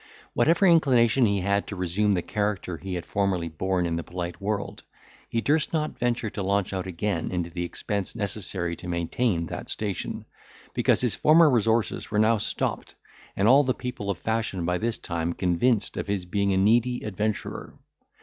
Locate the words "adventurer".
17.03-17.77